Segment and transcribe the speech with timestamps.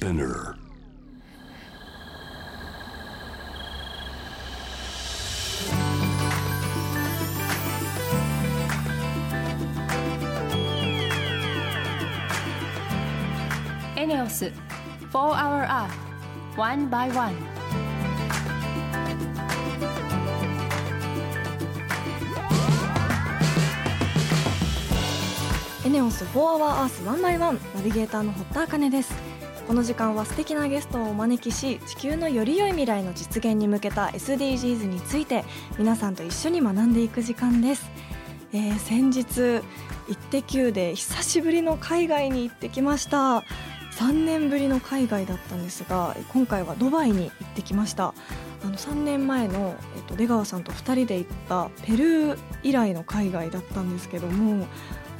[0.00, 0.54] Spinner.
[13.94, 14.52] エネオス4
[15.12, 15.90] Hour Earth
[16.56, 17.34] One by One
[25.84, 29.29] エネオス4 Hour Earth 1 by 1ナビゲーターの堀田茜です
[29.70, 35.44] この時間は素敵なゲストをお招きし地球のより良い未来の実現に向けた SDGs について
[35.78, 37.88] 皆さんと一緒に学んでいく時間です、
[38.52, 39.28] えー先日
[40.08, 43.44] イッテ Q で久しぶりの海外に行ってきました。
[43.92, 48.12] 3年ぶりの海外だったんですが今回はドバイに行ってきました。
[48.64, 54.66] あの3年前の、えっと、出川さんと2人で行ったペルー以来の海外だったんですけども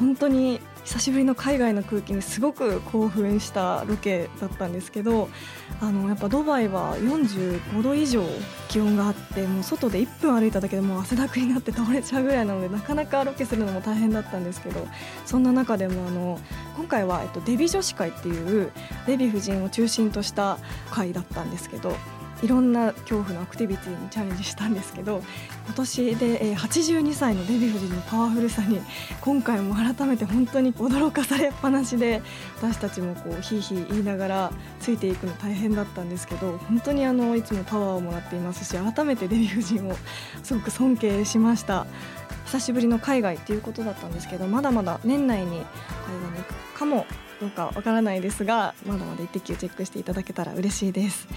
[0.01, 5.29] 本当に久しぶりの海外の空気にすごく興奮したロケだったんですけど
[5.81, 8.25] あのやっぱドバイは45度以上
[8.69, 14.87] 気温があってもう外で1分歩いただけでもう汗だくになって倒れちゃうぐらいなのでなかなかロケするのも大変だったんですけど
[15.27, 16.41] そんな中でもあの
[16.77, 18.73] 今回は、えっと、デヴィ女子会っていう
[19.07, 20.59] デヴィ夫人を中心とした
[20.91, 21.95] 会だったんですけど
[22.43, 25.23] いろんな恐怖のアクティビティにチャレンジしたんですけど
[25.67, 28.81] 今年で、82歳のデヴィ夫人のパワフルさに
[29.21, 32.23] 今回も改めて本当に驚かされっぱなしで
[32.57, 39.97] 私たちもこうヒーヒー言いながらついていくの大変だったんですけど本当にあのいつもパワーをもらっていますし改めてデヴィ夫人を
[40.43, 41.87] すごく尊敬しました。
[42.47, 47.07] 久しぶりの海外っていうことだったんですけどまだまだ年内に海外に行くかも
[47.41, 51.29] どうかわからないですがまだまだ一滴をチェックしていただけたら嬉しいです。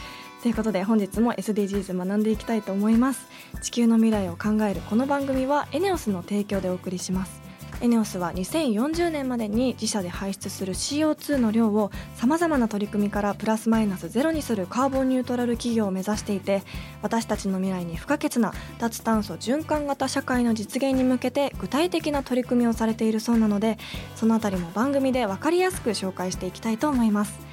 [0.43, 3.29] ということで本日も SDGs 学んでいきたいと思います。
[3.61, 7.41] 地球の未来を考えるこの番組はエネオスの提供でお送りします。
[7.79, 16.63] エネオスは2040年までに自社で排出する CO2 の量をさまざまな取り組みからプラスマイナスゼロにするカーボンニュートラル企業を目指していて
[17.01, 23.77] 私たちの未来に不可欠な脱炭素循環型社会の実現に向けて具体的な取り組みをされているそうなので
[24.17, 27.52] そのあたりも番組で分かりやすく紹介していきたいと思います。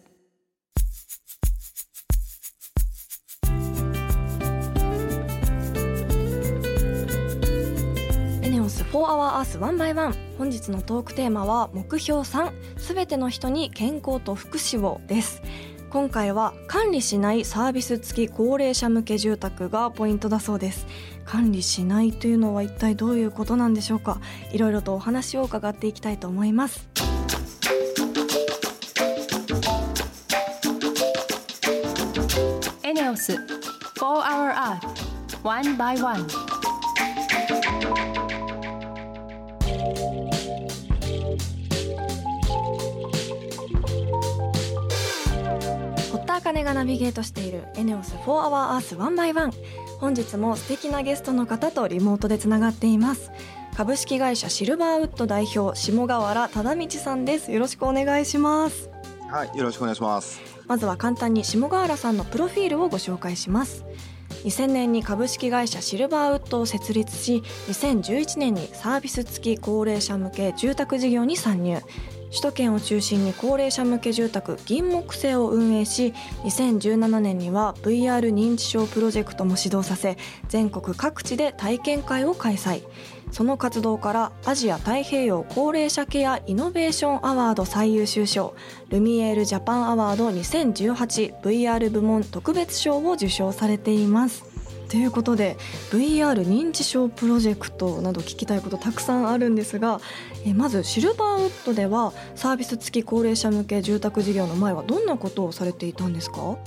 [8.91, 15.41] 4 Hour Earth 1 by 1本日のトークテーマは目標3すべての人に健康と福祉をです。
[15.89, 20.87] 今回は管理しないサービス付き高齢者向け住宅がポイントだそうです。
[21.23, 24.19] 管理しないというのは一体どういうことなんでしょうか。
[24.51, 26.89] いろいろとお話を伺っていきたいと思います。
[32.83, 33.39] エネオス4
[34.01, 34.81] Hour Earth
[35.43, 36.60] 1 by 1
[46.51, 49.53] 茜がナビゲートしているエネオス4 Hour Earth 1 by 1
[49.99, 53.31] 本日も素敵なゲストの方とリモートでつながっています。
[53.73, 57.53] 株式会社シルバーウッド代表下川原忠道さんです。
[57.53, 58.89] よろしくお願いします。
[59.29, 60.41] はい、よろしくお願いします。
[60.67, 63.85] まずは簡単に下川原さんのプロフィールをご紹介します。
[64.43, 71.81] 2000年に株式会社シルバーウッドを設立し2011年にサービス付き高齢者向け住宅事業に参入
[72.31, 82.83] 首都圏を中心に高齢者向け住宅銀木星を運営し2017年には VR 認知症プロジェクトも始動させ全国各地で体験会を開催
[83.31, 88.55] その活動からアジア太平洋高齢者ケアイノベーションアワード最優秀賞
[88.89, 94.50] ルミエールジャパンアワード 2018VR 部門特別賞を受賞されています。
[94.91, 95.55] ということで
[95.89, 100.01] VR 認知症プロジェクトなど聞きたいことたくさんあるんですが
[100.45, 106.57] えまずシルバーウッドではサービス付き高齢者向け住宅事業の前はどんなことをされていたんですか？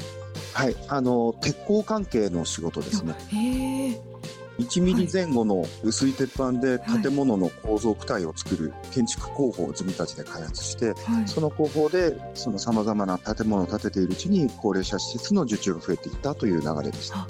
[0.55, 3.15] はい、あの鉄鋼関係の仕事ですね。
[3.29, 4.01] へえ
[4.59, 11.29] 1ミリ前後の薄い鉄板で建物の構造躯体を作る建築工法を自分たちで開発して、はい。
[11.29, 17.27] その工法でその様々な建物を建てているうちに高齢者施設の受注が増えていったという流れでした。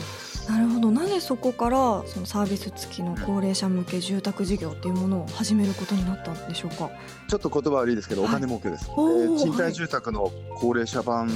[0.49, 0.91] なるほど。
[0.91, 6.91] なぜそこからそのサービス付きの高齢者向け住宅事業っていうものを始めることになったんでしょうか？
[7.29, 8.31] ちょっと言葉悪いですけど、はい。
[8.31, 8.91] お金儲けです。
[8.91, 11.31] えー賃貸住宅の高齢者版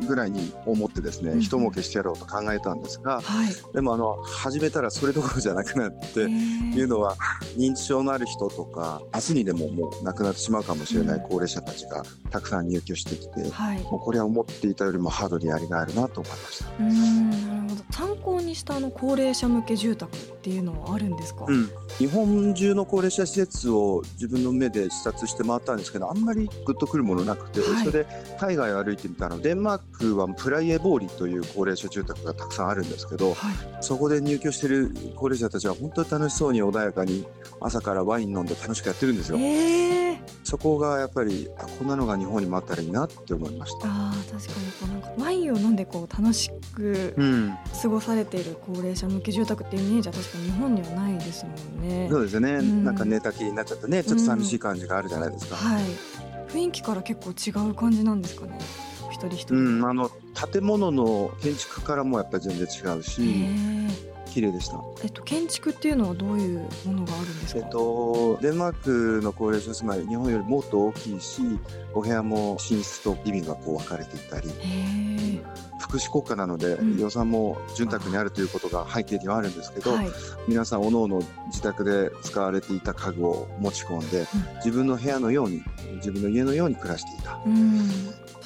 [0.00, 1.40] ぐらいに思ってですね、うん。
[1.40, 3.54] 一儲けしてやろうと考えたんですが、はい。
[3.72, 7.16] でもあの始めたらそれどころじゃなくなって、へいーうのは
[7.56, 13.82] 認知症のある人とか明日にでももう亡くなってしまうかもしれない高齢者たちがたくさん入居してきて、はい。
[13.84, 16.70] もうこれは思っていたよりもハードにやりがいあるなと思いました。
[16.70, 17.84] うーんなるほど。
[17.90, 27.84] 参考にしたあの高齢者向け住宅っていうのはあるんですか、うん、日本中の高齢者施設を自分の目で視察して回ったんですけどあんまりグッとくるものなくて、はい。
[27.84, 28.06] それで
[28.38, 37.26] 海外を歩いてみたらデンマークはプライエボーリという高齢者住宅がたくさんあるんですけどはいそこで入居している高齢者たちは本当に楽しそうに穏やかに
[37.60, 39.38] 朝からワイン飲んで楽しくやってるんですよ。
[39.38, 43.88] えー、そこがやっぱりあこんなのが日本にもあったらいいなって思いました。
[43.88, 52.08] あー確かにこうなんかワインを飲んでこう楽しくうん、過ごされている高齢者向け住宅っていうイメージは確かに日本にはないですもんね。
[52.10, 55.56] そうですね、うんなんか寝たきりになっちゃってねちょっと寂しい感じがあるじゃないですか。
[55.56, 55.84] はい。
[56.48, 58.58] 雰囲気から結構違う感じなんですかね。
[59.16, 59.54] 一人一人。
[59.54, 60.10] うん、あの
[60.52, 63.90] 建物の建築からもやっぱり全然違うへしー
[64.26, 64.82] 綺麗でした。
[65.02, 67.60] えっと建築っていうのはどういうものがあるんですか？
[67.60, 71.40] えっと、デンマークの高齢者住まい日本よりもっと大きいし
[71.94, 74.50] お部屋も寝室とリビングがこう分かれていたり。
[75.78, 80.10] 福祉国家なので、うん予算も潤沢にあるということが背景にはあるんですけど、はい。
[80.48, 84.26] 皆さんおのおの自宅で使われていた家具を持ち込んで、
[84.64, 85.62] 自分の部屋のように
[85.96, 87.38] 自分の家のように暮らしていた。
[87.46, 87.88] うん。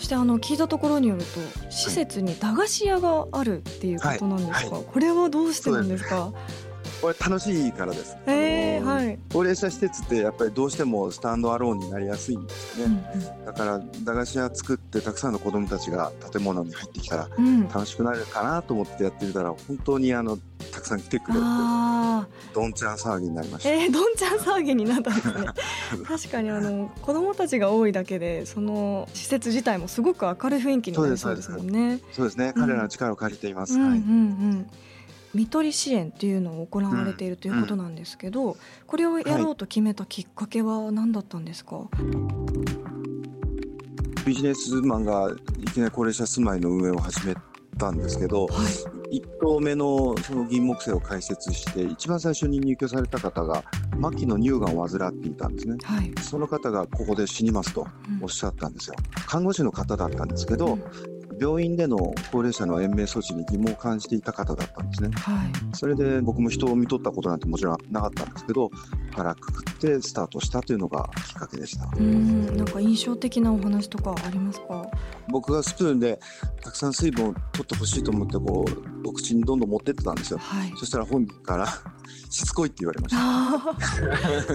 [0.00, 1.26] そしてあの聞いたところによると
[1.70, 4.76] 施設に駄菓子屋があるっていうことなんですか？
[4.76, 6.32] はいこれはどうしてなんですか？
[7.00, 8.16] これ楽しいからです。
[8.26, 9.18] ええあのはい。
[9.32, 13.02] 高齢者施設ってやっぱりどうしてもスタンドアローンになりやすいんですようんね。
[13.46, 17.46] だから駄菓子屋作ってたくさんの子供たちが建物に入ってきたらうん。
[17.46, 17.68] うん。
[17.68, 20.36] 楽しくなるかなと思ってやってみたら本当にあの
[20.72, 21.40] たくさん来てくれて。
[22.52, 23.70] どんちゃん騒ぎになりました。
[23.70, 25.46] えー、どんちゃん騒ぎになったんですね
[26.06, 32.00] 確かにあの子供たちが多いだけでその施設自体もすごく明るい雰囲気になりそうですもんね。
[32.12, 33.74] そうですね、うん彼らの力を借りています。
[33.74, 33.98] うんうんうはい。
[34.00, 34.66] ん
[35.34, 38.56] 見取り支援っていうのを行われているということなんですけど、
[38.86, 41.88] これをやろうと決めたきっかけは何だったんですか、
[44.26, 47.34] ビジネスマンがいきなり高齢者住まいの運営を始め
[47.78, 49.16] たんですけど、はい。
[49.16, 53.64] 一棟目のその銀木犀を開設して一番最初に入居された方が
[54.10, 55.76] 末期の乳がんを患っていたんですね。
[55.82, 56.12] はい。
[56.22, 58.94] その方がここで死にますとうんおっしゃったんですよ。
[59.26, 60.82] 看護師の方だったんですけど、うん
[61.40, 61.96] 病院での
[62.30, 65.10] 高齢者の延命措置に疑問を感じていた方だったんですね。
[65.14, 68.70] はいそれで僕も人を見とったことなんてもちろんなかったんですけど、
[69.14, 71.88] 腹くくってスタートしたというのがきっかけでした。
[71.96, 74.86] うんなんか印象的なお話とかありますか？
[75.28, 76.20] 僕がスプーンで
[76.62, 78.66] たくさん水分を取ってほしいと思ってこ
[79.04, 80.38] うお口にどんどん持ってってたんですよ。
[80.38, 81.66] はいそしたら本人から
[82.28, 83.16] しつこいって言われました。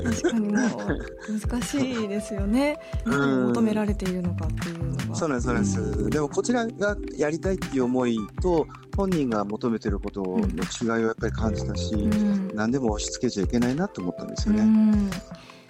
[0.01, 2.77] 確かにもう難しいですよね。
[3.05, 5.15] うん何を求められているのかっていうのが。
[5.15, 5.69] そうなんです、そうなんで
[6.03, 6.09] す。
[6.09, 14.63] でもこちらがやりたいっていう思いと本人が求めてることの違いをやっぱり感じたし、うん何でも押し付けちゃいけないなと思ったんですようね。
[14.63, 15.10] ん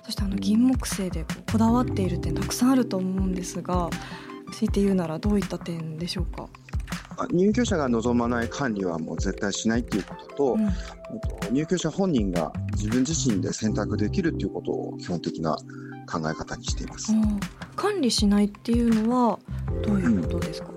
[0.03, 3.89] そしてあの銀木犀でこだわっている点たくさんあると思うんですが
[4.51, 6.47] 強いて言うならどういった点でしょうか？
[7.17, 10.69] あ入居者が望まない管理はもう絶対しないっていうことと、うん
[11.51, 15.55] 入居者本人が自分自身で選択できるっていうことを基本的な
[16.11, 17.13] 考え方にしています。
[17.75, 19.39] 管理しないっていうのは
[19.83, 20.74] どういうことですか？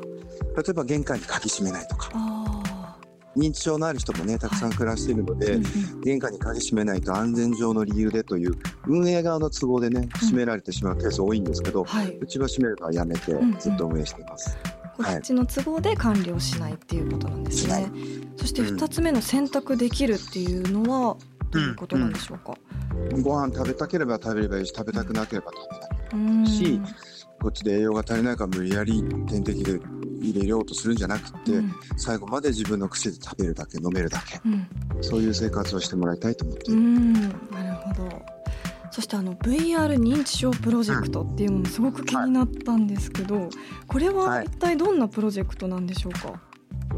[0.62, 2.96] 例えば玄関に鍵閉めないとか、あ
[3.36, 8.53] 認知症のある人もね、たくさん暮らしているのあ、で、うん玄関に鍵閉めないと安全上の理由でという
[8.86, 13.58] 運営側の都合でね、閉められてしまうケース多いんですけど、はい、うちは閉めるのはやめてんうん。
[13.58, 14.56] ずっと運営しています。
[14.96, 17.82] こっちの都合で管理をしないっていうことなんですしない。
[17.84, 17.91] ね。
[18.36, 21.17] そして二つ目の選択できるっていうのは
[21.53, 22.55] どういうことなんでしょうか？
[23.22, 26.38] ご飯食べたければ食べればいいし、食べたくなければ食べない。
[26.41, 26.46] うん。
[26.46, 26.81] し
[27.41, 29.81] こっちで栄養が足りないから無理やり点滴で
[30.21, 31.73] 入れようとするんじゃなくて、うん。
[31.97, 34.67] 最後まで自分の口で食べるだけ飲めるだけうん。
[35.01, 37.33] そういう生活をしてもらいたいと思っている、うん、なる
[37.95, 38.23] ほど。
[38.91, 43.49] そしてあの VR 認知症プロジェクトっていうのもすごく気になったんですけど、
[43.87, 44.47] これははい。
[44.47, 46.41] 一体どんなプロジェクトなんでしょうか？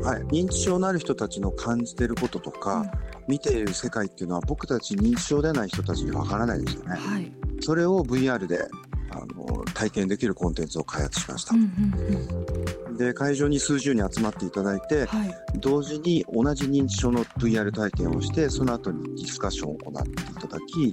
[0.00, 2.90] はい、認知症のある人たちの感じていることとか、
[3.28, 6.96] 見ている世界っていうのは僕たち認知症でない人たちにわからないですよね。
[6.96, 7.32] はい。
[7.60, 8.66] それを VR で
[9.12, 12.96] あの体験できるコンテンツを開発しましたうんうんうん。
[12.96, 15.34] で会場に数十人集まっていただいてはい。
[15.58, 20.92] 同時に同じ認知症の VR 体験をしてその後にディスカッションを行っていただき、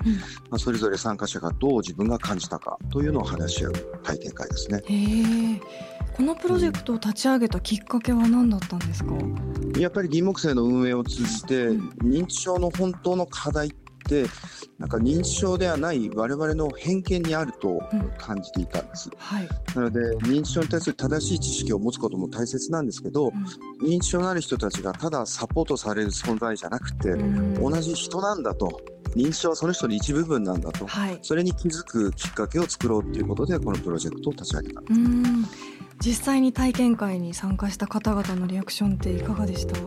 [0.50, 4.81] まあ、それぞれ参加者がどう自分が感じたかというのを話し合う体験会ですね。
[6.15, 9.13] このプロジェクトを立ち上げたきっかけは何だったんですか？
[9.77, 13.71] やっぱり銀木犀の運営を通じてうん認知症の本当の課題っ
[14.07, 14.25] って
[14.79, 17.81] なんか認知症ではない我々の偏見にあると
[18.17, 19.49] 感じていたんです、はい。
[19.75, 23.33] なので認知症に対する正しい知識を持つことも大切なんですけど、
[23.83, 27.53] 認知症のある人たちがただサポートされる存在じゃなくて、うん。
[27.55, 28.81] 同じ人なんだと。
[29.15, 30.85] 認知症はその人の一部分なんだと。
[30.85, 31.19] はい。
[31.21, 34.81] それに気づくきっかけを作ろうということでこのプロジェクトを立ち上げた。
[34.81, 35.45] んでうん。
[35.99, 39.81] 実際に体験会に参加した方々のリアクションっていかがでした、す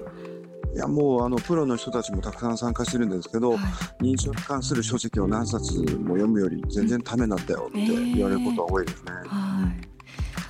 [0.74, 4.04] いやもうあのプロの人たちもたくさん参加してるんですけど、はい。
[4.04, 9.12] 認知症に関する書籍を何冊も読むより全然ためになったよって言われることが多いですね。
[9.26, 9.90] はい。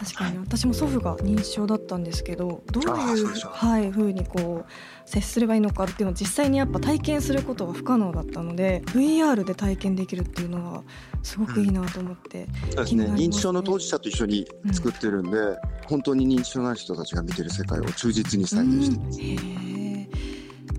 [0.00, 4.70] 確かに私も祖父が認知症だったんですけどどういうはい風にこう
[5.04, 10.84] 接すればいいのかっていうのを実際にやっぱ体験することが不可能だったので VR で体験できるっていうのは
[11.22, 13.08] すごくいいなと思って、そうですね。
[13.08, 15.36] ね認知症の当事者と一緒に作ってるんで、
[15.86, 19.20] 本当に認知症のある人たちが見てる世界を忠実に再現してます。
[19.20, 19.69] うん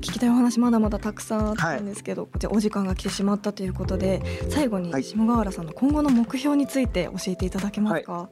[0.01, 5.03] 聞きたいお話まだまだたくさんあったんですけど、こちらお時間が来てしまったということで最後にはい。
[5.03, 8.29] 下川原さんの今後の目標について教えていただけますか、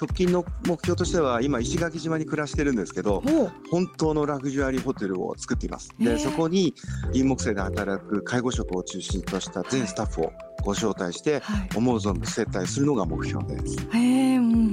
[0.00, 3.22] 直近の目標としては今石垣島に暮らしてるんですけど
[3.70, 5.90] 本当のラグジュアリーホテルを作っています。
[5.98, 6.74] でそこに
[7.12, 11.68] 銀木犀で働く介護職を中心とした全スタッフをご招待してはい。
[11.76, 13.76] 思う存分接待するのが目標です。
[13.92, 14.29] へえもう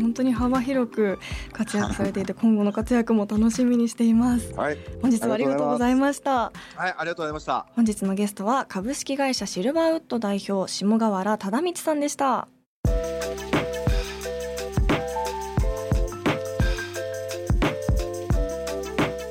[0.08, 1.20] 本当に幅広く
[1.52, 4.54] 活躍されていて 今後の活躍も楽しみにしています。
[4.54, 6.32] はい、本日はありがとうございました。
[6.32, 7.66] はい、ありがとうございました。
[7.76, 12.48] 本日のゲストは株式会社シルバーウッド代表下川原忠道さんでした。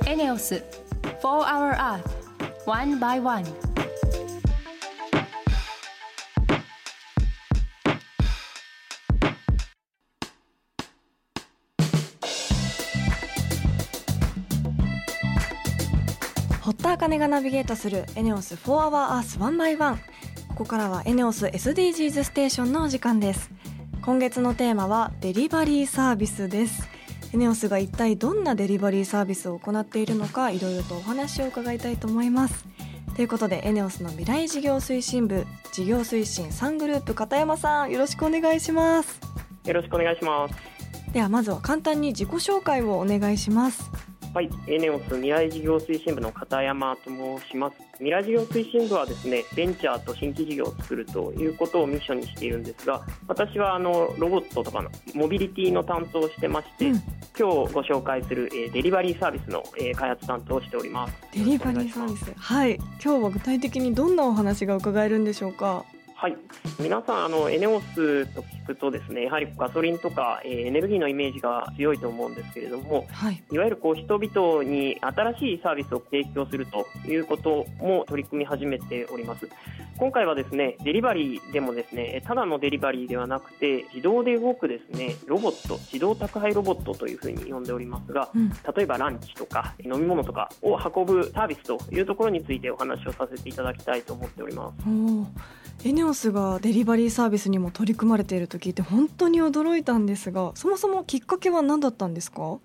[0.06, 0.62] エネオス
[1.22, 2.02] 4 Hour Earth
[2.66, 3.44] One by One
[16.66, 19.98] 堀田茜がナビゲートするエネオス4 Hour Earth One by One
[20.48, 23.52] ここからはエネオス SDGs ステーションのお時間です。
[24.02, 26.88] 今月のテーマはデリバリーサービスです。
[27.32, 32.66] エネオスが一体どんなデリバリーサービスを行っているのかいろいろとお話を伺いたいと思います。
[33.14, 39.20] ということでエネオスの未来事業推進部事業推進3グループ片山さんよろしくお願いします。
[39.66, 40.76] よろしくお願いします。
[41.12, 43.90] ではまずは簡単に自己紹介をお願いします
[44.36, 47.78] はい、エネオス未来事業推進部の片山と申します。
[47.94, 57.02] 未来事業推進部はですね、ベンチャーと新規事業を作るということをミッションにしているんですが、私はあのロボットとかのモビリティの担当をしてまして、うん
[57.38, 61.14] 今日ご紹介する、えーデリバリーサービスの、えー開発担当をしております。
[61.32, 65.86] デリバリーサービスはい今日は具体的にどんなお話が伺えるんでしょうか？
[66.18, 66.36] はい、
[66.80, 79.46] 皆さんあのエネオスと聞くとですね、やはりガソリンとか、えーエネルギーのイメージが強いと思うんですけれども、はいいわゆるこう人々に新しいサービスを提供するということも取り組み始めております。
[79.98, 95.65] 今回はですね、デリバリーでもですね、ただのデリバリーではなくて、自動で動くですね、ロボット、自動宅配ロボットというふうに呼んでおりますが、うん例えばランチとか飲み物とかを運ぶサービスというところについてお話をさせていただきたいと思っております。
[95.86, 102.58] エネオスがデリバリーサービスにも取り組まれていると聞いて本当に驚いたんですがそもそもきっかけは何だったんですか？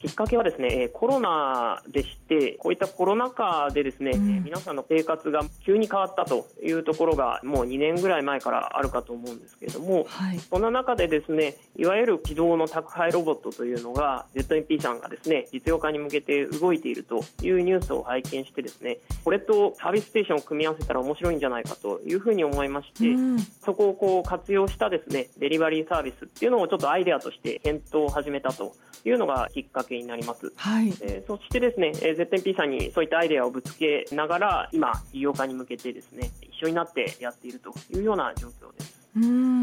[0.00, 4.30] きっかけはですね、えーコロナでして、こういったコロナ禍でですね、うん。
[4.36, 10.38] えー皆さんの生活が急に変わったというところが、もう2年ぐらい前からあるかと思うんですけれども、はい。
[10.38, 23.38] そんな中でですね、いわゆる自動の宅配ロボットというのが、ZMP さんがですね、実用化に向けて動いているというニュースを拝見してですね、これとサービスステーションを組み合わせたら面白いんじゃないかというふうに思いまして、うん。
[23.38, 30.52] そこをこう活用したですねデリバリーサービスっていうのをちょっとアイデアとして検討を始めたというのがきっかけになります。
[30.56, 39.00] はいえーそしてですね、えー ZMP さんにそういったアイデアをぶつけながら今事業化に向けてですね一緒になってやっているというような状況です。
[39.16, 39.62] うん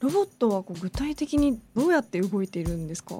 [0.00, 3.16] ロボットはこう具体的にどうやって動いているんですか？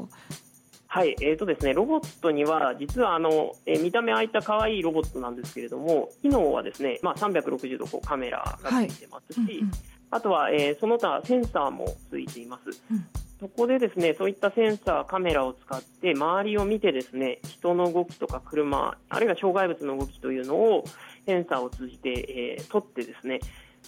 [0.92, 9.70] はい、えーとですね、ロボットには実はあの、えー見た目ああいった可愛いロボットなんですけれども機能はですね、まあ、360度こうカメラがついてますし、うんうん
[10.12, 12.82] あとは、えーその他センサーもついています。
[12.90, 13.06] うん
[13.40, 20.84] そこでですね、そういったセンサー、カメラを使って周りを見てですね、人の動きとか車、あるいは障害物の動きというのを
[21.24, 23.40] センサーを通じて、えー取ってですね、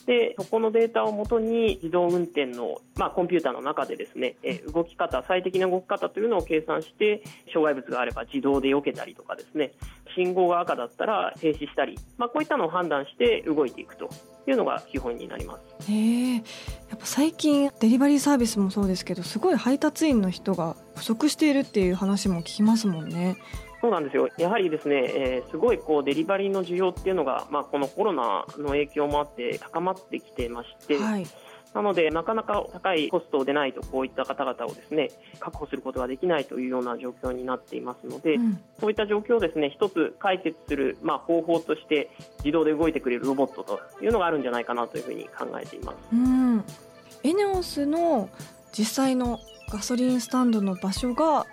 [0.06, 7.22] で、そこのデータをもとに自動運転の、まあ、コンピューターの中でですね、えー動き方、最適な動き方というのを計算して、
[7.52, 9.72] 障害物があれば自動で避けたりとかですね、
[10.16, 14.08] 信号が赤だったら停止したり、まあ、こういったのを判断して動いていくと
[14.46, 15.90] いうのが基本になります。
[15.90, 16.40] へえや
[16.96, 23.36] っぱ最近デリバリーサービスもそうですけどすごい配達員の人が不足しているっていう話も聞きますもんね
[23.82, 24.28] そうなんですよ。
[24.38, 31.26] やはりですね、えー、すごいこうデリバリーの需要っていうのが、まあ、このコロナの影響もあって高まってきてまして、はい、
[31.74, 35.10] なので、なかなか高いコストでないと、こういった方々をですね
[35.40, 42.08] 確保することができないというような状況になっていますので、うん、そういった状況をですね一つ解決する、まあ、方法として、
[42.44, 45.96] 自動で動いてくれるロボットというのがあるんじゃないかなというふうに考えています。
[46.12, 46.64] うん。
[47.24, 48.28] エネオスの
[48.72, 51.46] 実際のガソリンスタンドの場所が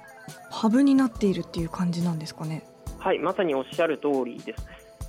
[0.59, 2.63] ハブになっているっていう感じなんですかね。
[2.97, 4.65] はいまさにおっしゃる通りです。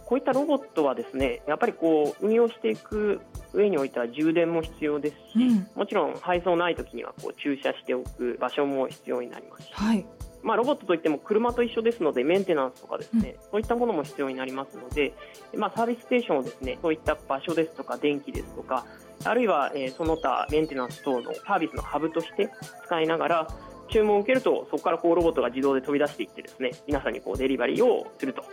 [0.07, 3.21] こういったロボットはですねやっぱりこう運用していく
[3.52, 10.07] 上においては充電も必要ですし、うん、もちろん配送ない時にはこう駐車しておく場所も必要になりますし、はい、
[10.45, 15.14] まあ、ロボットといっても車と一緒ですのでメンテナンスとかですね、うん、そういったものも必要になりますので、
[15.57, 18.87] まあ、サービスステーションをですねそういった場所ですとか電気ですとか
[19.25, 22.50] あるいは、えー、その他メンテナンス等のサービスのハブとして
[22.87, 23.49] 使いながら
[23.90, 28.44] 注文を受けるとそこからこうロボットが自動で飛び出していってですね皆さんにこうデリバリーをすると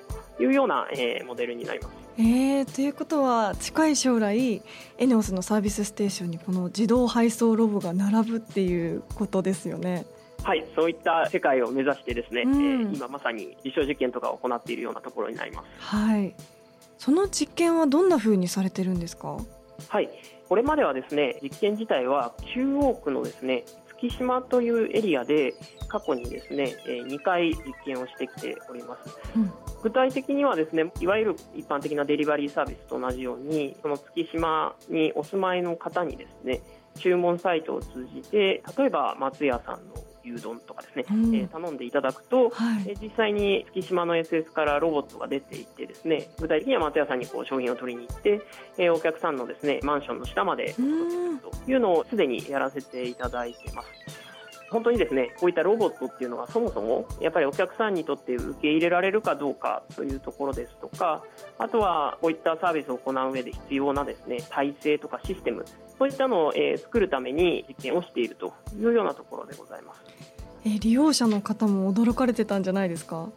[0.41, 1.93] いうような、えー、モデルになります。
[2.19, 4.61] えー、ということは近い将来
[4.97, 10.05] エネオスのサービスステーションにこの自動配送ロボが並ぶっていうことですよね。
[10.43, 15.67] はいそういった世界を目指してですね、うん、えー、今まさに実証実験とかを行っているようなところになります。
[15.79, 16.33] はい
[16.97, 19.37] その実験はどんなふうにされてるんですか？
[19.87, 20.09] はい
[20.49, 23.65] これまではですね実験自体は中央区のですね
[23.99, 25.53] 月島というエリアで
[25.87, 29.51] 過去にですね2回実験をしてきております、うん、
[29.81, 36.61] 具体的にはですねいわゆる一般的なデリバリーサービスと同じようにその月島にお住まいの方にですね
[36.97, 48.41] 注文サイトを通じて例えば松屋さんの牛丼とかですね、うん、えー、頼んでいただくと、はい、えー、実際に月島の SS からロボットが出ていってですね具体的には松屋さんにこう商品を取りに行って、
[48.77, 54.26] えー、お客さんのですねマンションの下まで届けるというのをすでにやらせていただいてます。
[54.69, 61.23] 本当にですねこういったロボットっていうのはそもそもやっぱりお客さんにとって受け入れられるかどうかというところですとか
[61.57, 65.63] あとはこういったサービスを行う上で必要なですね体制とかシステム
[65.97, 70.03] そういったのを、作るために実験をしているというようなところでございます。
[70.79, 73.29] 利用者の方も驚かれてたんじゃないですか？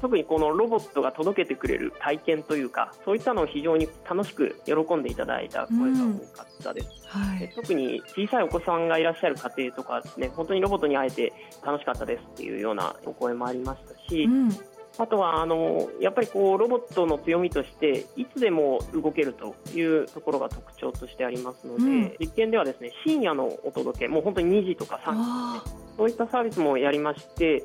[0.00, 5.98] 特にこのロボットが届けてくれる体験というかそういったのを非常に楽しく喜んでいただいた声が
[6.32, 11.32] 多かったです、うんはい、特に小さいお子さんがいらっしゃる家庭とかですね本当にロボットに会えて
[11.64, 14.50] 楽しかったですっていうようなお声もありましたし、うん。
[14.98, 27.64] あとはあのやっぱりこうロボットの強みとしていつでも動けるというところが特徴としてありますので、うん、実験ではですね深夜のお届けもう本当に2時とか3時ですねそういったサービスもやりまして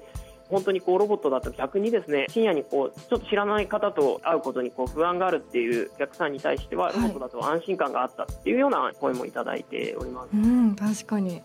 [0.49, 10.29] 本当にこうロボットだと逆にですね深夜にこうちょっと知らない方と会うことにこう不安があるっていうお客さんに対しては、ロボットだと安心感があったっていうような声もいただいております。
[10.34, 11.41] うん、確かに。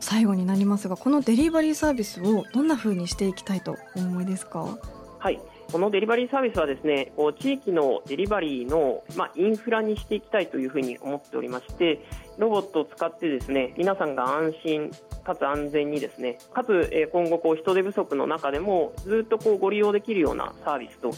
[0.00, 4.76] 最後になりますがこのデリバリーサービスをどんな風にしていきたいとお思いですか？
[5.20, 12.00] はいこのデリバリーサービスはですね地域のデリバリーの、まあ、インフラにしていきたいというふうに思っておりまして
[12.38, 14.90] ロボットを使ってですね皆さんが安心
[15.24, 21.12] かつ安全にですねかつ今後こう人手不足の中でもずっとこうご利用できるようなサービスと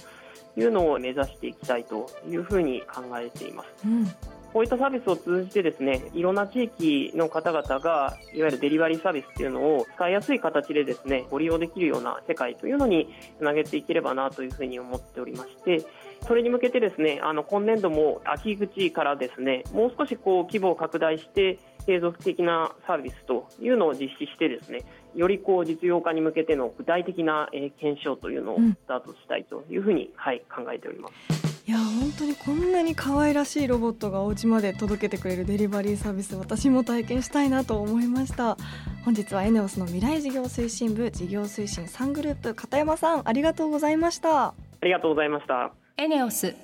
[0.57, 3.69] いうのを目指していきたいというふうに考えています。
[3.87, 15.85] うんこういったサービスを通じてですねいろんな地域の方々がいわゆるデリバリーサービスっていうのを使いやすい形でですねご利用できるような世界というのにつなげていければなというふうに思っておりまして
[16.23, 24.83] それに向けてですねあの今年度も秋口からですねもう少しこう規模を拡大して継続的なサービスというのを実施してですね
[25.17, 31.54] よりこう実用化に向けての具体的な、検証というのをスタートしたいというふうに、はい、考えております。
[31.67, 38.59] いや本当にこんなに可愛らしいロボットがお家まで届けてくれるデリバリーサービス私も体験したいなと思いました。
[39.03, 44.49] 本日はエネオスの未来事業推進部事業推進3グループ片山さんありがとうございました。
[44.49, 45.73] ありがとうございました。
[45.97, 46.55] エネオス4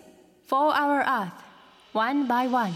[0.50, 1.30] Hour Earth
[1.94, 2.70] One by One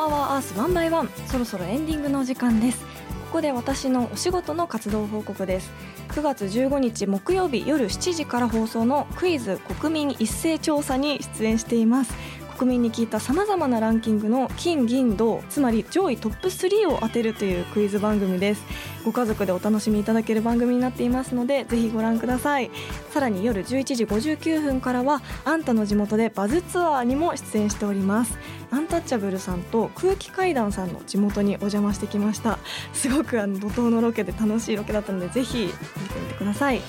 [0.00, 2.80] 4 Hour Earth 1 by 1そろそろエンディングの時間です。
[3.26, 5.70] ここで私のお仕事の活動報告です。
[6.08, 12.14] 9月15日木曜日夜7時から放送のクイズ国民一斉調査に出演しています。
[12.60, 18.62] 国民に聞いたさまざまなランキングの金銀銅つまり上位トップ3を当てるというクイズ番組です。
[19.02, 22.70] ご家族でお楽しみいただける番組になっていますのでぜひご覧ください。
[23.14, 28.38] さらに夜11時59分からはあんたの地元でバズツアーにも出演しております
[28.70, 32.58] アンタッチャブルさんと空気階段さんの地元にお邪魔してきました。
[32.92, 36.82] すごくあの怒涛のロケで楽しいロケだったのでぜひ見てみてください。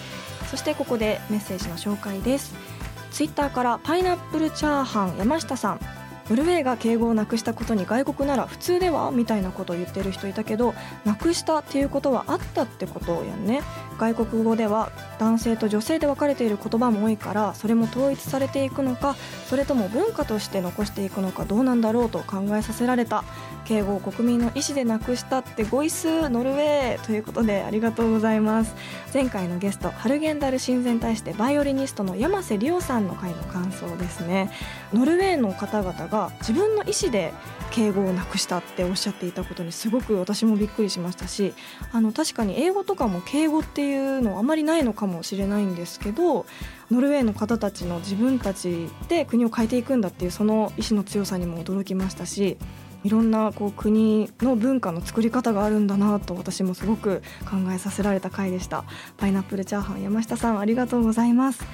[0.50, 2.81] そしてここでメッセージの紹介です。
[3.12, 6.01] ツイッターからパイナップルチャーハン山下さん。
[6.32, 13.62] ノルウェーが敬語をなくしたことに外国なら普通ではみたいなことを言ってる人いたけどなくしたっていうことはあったってことやんね。
[14.00, 19.15] 外国語では男性と女性で分かれている言葉も多いからそれも統一されていくのか
[19.48, 23.26] それとも文化として残していくのかどうなんだろうと考えさせられた。
[23.65, 28.76] 敬語を国民の意思でなくしたってゴイスノルウェーということでありがとうございます。
[29.13, 34.52] 前回のゲストハルゲンダル親善大使でバイオリニストの山瀬理央さんの回の感想ですね。
[34.94, 37.34] ノルウェーの方々が自分の意思で
[37.72, 41.54] 敬語をなくしたっておっしゃっていたことにすごく私もびっくりしましたし
[41.92, 46.46] あの確かに英語とかも敬語っていうのあまりないのかもしれないんですけど
[46.92, 52.58] ノルウェーの方たちの自分たちで国を変えていくんだっていうその意志の強さにも驚きましたし
[53.04, 58.84] いろんなこう国の文化の作り方があるんだなと私もすごく考えさせられた回でした。
[59.18, 61.66] パイナップルチャーハン山下さんありがとうございます。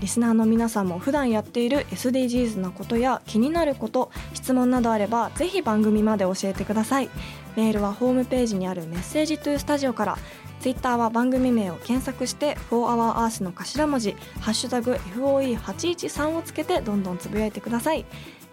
[0.00, 7.10] リスナーの皆さんも普段やっている SDGs なことや気になること質問などあればぜひ番組まで教えてください。
[7.56, 10.18] メールはホームページにあるメッセージトゥースタジオから
[10.60, 18.04] ツイッターは番組名を検索して「4HourEarth」の頭文字「ハッシュタグ #FOE813」をつけてどんどんつぶやいてください。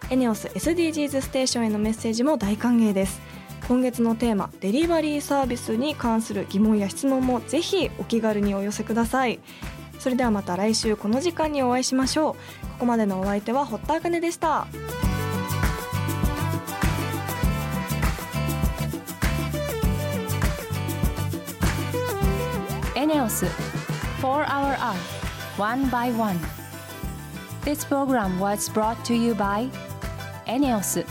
[0.09, 3.21] エネオス SDGs ステーションへのメッセージも大歓迎です。
[3.67, 9.39] 今月のテーマデリバリーサービスに関する疑問や質問もぜひお気軽にお寄せください。
[9.99, 14.67] それではまた来週この時間にお会いしましょうここまでのお相手は堀田茜でした
[22.95, 23.45] エネオス
[24.21, 26.39] 4 Hour Earth One by One
[27.63, 29.69] This program was brought to you by
[30.45, 31.05] エネオス